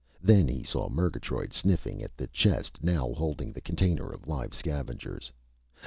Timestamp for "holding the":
3.13-3.61